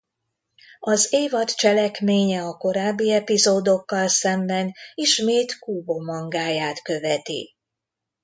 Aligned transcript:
Az 0.79 1.13
évad 1.13 1.49
cselekménye 1.53 2.41
a 2.43 2.57
korábbi 2.57 3.11
epizódokkal 3.11 4.07
szemben 4.07 4.73
ismét 4.93 5.59
Kubo 5.59 6.03
mangáját 6.03 6.81
követi. 6.81 7.55